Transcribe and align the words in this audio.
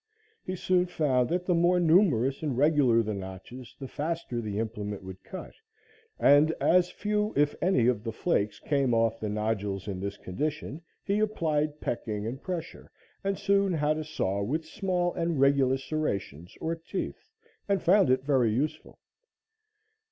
He 0.43 0.55
soon 0.55 0.87
found 0.87 1.29
that 1.29 1.45
the 1.45 1.53
more 1.53 1.79
numerous 1.79 2.41
and 2.41 2.57
regular 2.57 3.03
the 3.03 3.13
notches 3.13 3.75
the 3.77 3.87
faster 3.87 4.41
the 4.41 4.57
implement 4.57 5.03
would 5.03 5.23
cut, 5.23 5.53
and, 6.17 6.51
as 6.59 6.89
few, 6.89 7.33
if 7.35 7.53
any, 7.61 7.85
of 7.85 8.03
the 8.03 8.11
flakes 8.11 8.59
came 8.59 8.95
off 8.95 9.19
the 9.19 9.29
nodules 9.29 9.87
in 9.87 9.99
this 9.99 10.17
condition, 10.17 10.81
he 11.03 11.19
applied 11.19 11.79
pecking 11.79 12.25
and 12.25 12.41
pressure, 12.41 12.89
and 13.23 13.37
soon 13.37 13.73
had 13.73 13.99
a 13.99 14.03
saw 14.03 14.41
with 14.41 14.65
small 14.65 15.13
and 15.13 15.39
regular 15.39 15.77
serrations 15.77 16.55
or 16.59 16.73
teeth, 16.73 17.29
and 17.69 17.83
found 17.83 18.09
it 18.09 18.23
very 18.23 18.49
useful. 18.51 18.97